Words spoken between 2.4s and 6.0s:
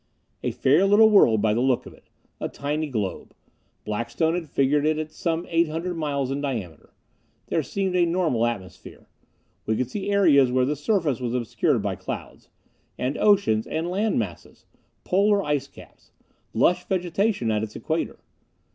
tiny globe: Blackstone had figured it at some eight hundred